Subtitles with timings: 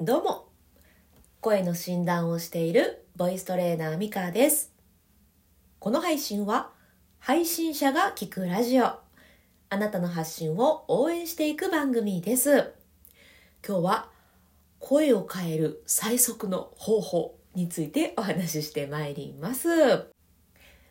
[0.00, 0.48] どうも。
[1.40, 4.72] 声の診断をしているボイストレーナーミカです。
[5.78, 6.72] この配信は
[7.20, 8.86] 配信者が聞くラジオ。
[8.86, 8.98] あ
[9.70, 12.72] なたの発信を応援していく番組です。
[13.66, 14.08] 今日は
[14.80, 19.68] 声を変える最速の方法についてお話ししてまいります。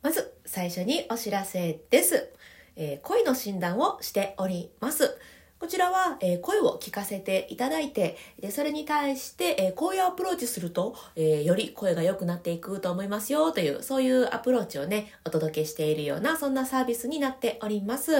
[0.00, 2.32] まず最初にお知らせです、
[2.76, 5.18] えー声の診断をしております。
[5.66, 18.12] こちらは、え声を聞かせていただいて、でそれに対して、えーこういうアプローチすると、えより声が良くなっていくと思いますよという、そういうアプローチをね、お届けしているような、そんなサービスになっております。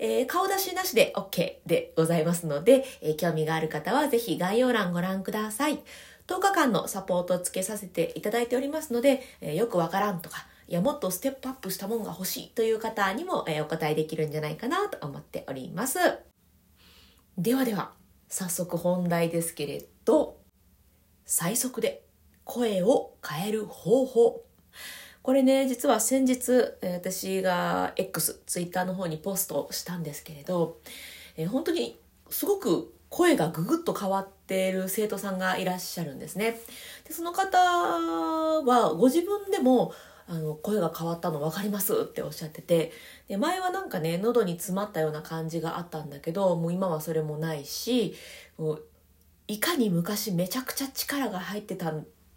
[0.00, 5.78] えー顔出しなしで OK でございますので、えー興味がある方はぜひ概要欄ご覧ください。
[6.26, 16.31] 10日間のサポートをつけさせていただいておりますので、えーよくわからんとか、いや、もっとステップアップしたもんが欲しいという方にも、えお答えできるんじゃないかなと思っております。
[17.38, 17.92] ではでは、
[18.28, 20.36] 早速本題ですけれど、
[21.24, 22.04] 最速で
[22.44, 24.44] 声を変える方法。
[25.22, 30.78] これね、実は先日、私が X、Twitter の方にポストしたんですけれど、
[31.36, 31.98] えー本当に
[32.28, 36.60] すごく声がぐぐっと変わっている生徒さんがいらっしゃるんですね。
[37.06, 39.94] でその方はご自分でも
[40.32, 42.90] あの声が変わったの分かりますっておっしゃってて
[43.28, 48.14] で前はなんかね喉に詰まったような感じがあったんだけどもう今はそれもないし
[48.56, 48.82] もう
[49.46, 51.92] いかに昔めちゃくちゃ力が入ってた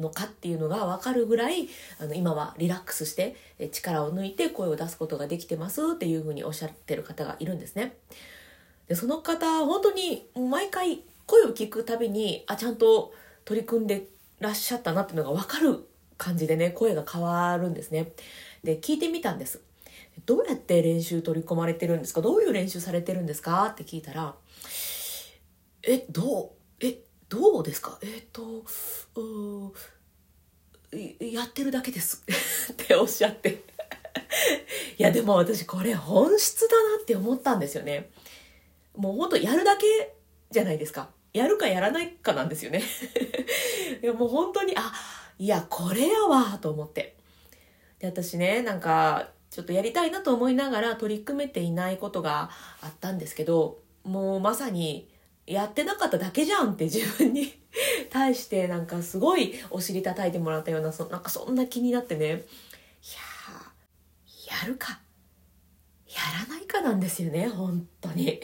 [0.00, 1.68] のかっていうのが分かるぐらい
[2.00, 7.94] あの今はリラックスしてえ力を抜いて声を出すことができてますっていうふうにおっしゃってる方がいるんですね。
[8.88, 13.12] でその方本当に毎回声を聞くたびにあちゃんと
[13.44, 14.06] 取り組んで
[14.40, 15.88] らっしゃったなっていうのが分かる
[16.18, 18.12] 感じでね声が変わるんですね。
[18.64, 19.60] で聞いてみたんです。
[20.24, 22.22] どうやって練習取り込まれてるんですか？
[22.22, 23.66] どういう練習されてるんですか？
[23.66, 24.34] って聞いたら
[25.82, 27.98] えどうえどうですか？
[28.02, 28.64] えっ、と
[29.14, 29.70] うー
[31.34, 32.22] やってるだけです。
[32.72, 33.62] っておっしゃって。
[34.98, 38.10] いやでも私これ本質だなって思ったんですよね。
[38.96, 39.84] もうほんとやるだけ
[40.50, 41.10] じゃないですか。
[41.34, 42.82] やるかやらないかなんですよね。
[44.02, 44.92] いやもう本当にあ
[45.38, 47.16] いやこれやわと思って。
[47.98, 52.50] で私ねなんかちょっとやりたいなと思いながら取り組めていないことが
[52.82, 55.08] あったんですけどもうまさに
[55.46, 57.58] やってなかっただけじゃんって自分に
[58.10, 62.26] 対してなんかすごいお尻叩いてもらったようなそなんかそんな気になってね。
[62.26, 65.00] いやーやるか。
[66.08, 68.40] やらないかなんですよね本当に。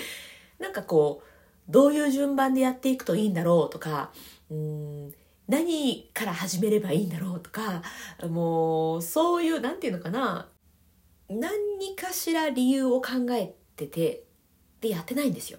[0.58, 4.10] なんかこうどういう順番でやっていくといいんだろうとか
[4.50, 5.14] うん
[5.50, 7.82] 何から始めればいいんだろうとか
[8.22, 10.48] もうそういうなんていうのかな
[11.28, 14.24] 何かしら理由を考えてて
[14.80, 15.58] でやってないんですよ。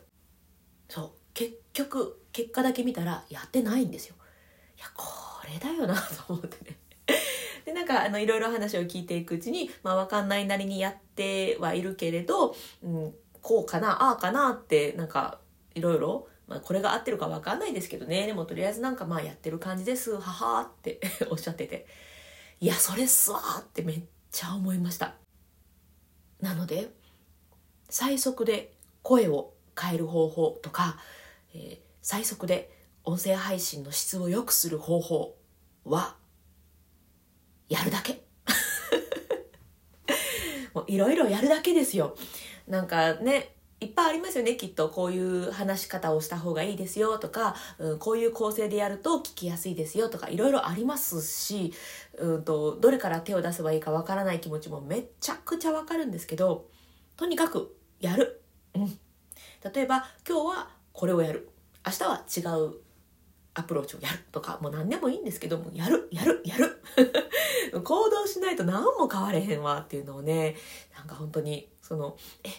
[0.90, 1.12] そう。
[1.34, 4.16] 結局結果だけ見たらやってないんですよ。
[4.78, 5.06] いやこ
[5.48, 5.96] れだよな
[6.28, 6.78] と思ってね。
[7.66, 15.40] でなんかあのいろいろ話を聞いていくうちに、まあ、分かんないなりにやってはいるけれど、うん、こうかなああかなってなんか
[15.76, 18.28] いろいろ、まあ、これが合ってるか分かんないですけどね。
[18.28, 20.12] でもとりあえずなんかまあやってる感じです。
[20.12, 21.00] ははーって
[21.32, 21.88] おっしゃってて。
[22.60, 24.02] いやそれっすわーってめっ
[24.32, 25.16] ちゃ思いました。
[26.42, 26.92] なので
[27.90, 31.00] 最速で声を変える方法とか、
[31.54, 32.72] えー最速で
[33.04, 35.38] 音声配信の質を良くする方法
[35.86, 36.16] は
[37.70, 38.24] やるだけ。
[40.88, 42.18] いろいろやるだけですよ。
[42.68, 44.90] なんかねいっぱいありますよねきっと。
[44.90, 51.74] こういう話し方をした方がいいですよとか、うん、こういう構成でやると聞きやすいですよとかいろいろありますし、
[52.20, 56.68] うん、とどれから手を出せばいいかわからない気持ちもめちゃくちゃわかるんですけど
[57.18, 58.42] とにかくやる、
[58.76, 58.88] うん、
[59.74, 61.50] 例えば今日はこれをやる。
[61.84, 62.24] 明日は
[62.56, 62.76] 違う
[63.56, 66.84] アプローチをやるとかもう何でもいいんですけどもやるやるやる。
[67.84, 70.56] 行動しないと何も変われへんわっていうのをね
[70.96, 72.50] なんか本当にそのえ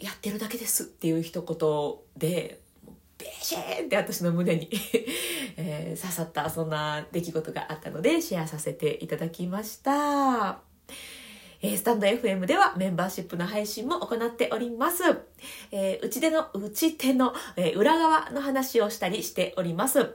[0.00, 4.68] やってるだけですっていう一言でもうベシーンって私の胸に、
[5.56, 10.60] えー刺さったそんな出来事があったのでシェアさせていただきました。
[11.60, 15.02] えースタンド FM ではメンバーシップの配信も行っております。
[15.72, 20.14] えーうちでの、うち手の、えー裏側の話をしたりしております。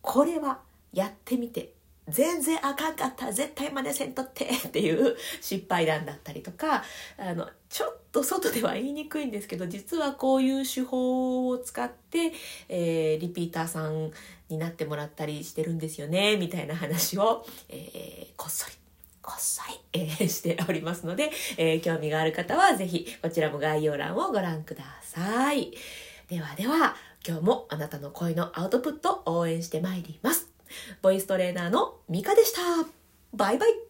[0.00, 0.60] これは
[0.92, 1.72] やってみて、
[2.08, 6.84] 全然あかんかった、絶対真似せんとってっていう失敗談だったりとか、
[7.16, 12.32] あの、ちょっと外では言いにくいんですけど、実はこういう手法を使って、
[12.68, 14.10] えーリピーターさん
[14.48, 18.74] になってもらったりしてるんですよね、みたいな話を、えーこっそり
[19.22, 25.72] こっそり、えーしておりますので、えー興味がある方はぜひこちらも概要欄をご覧ください。
[26.28, 26.96] ではでは、
[27.26, 30.48] 今日もあなたの声のアウトプット応援してまいります。
[31.02, 32.60] ボイストレーナーのミカでした。
[33.34, 33.89] バイバイ。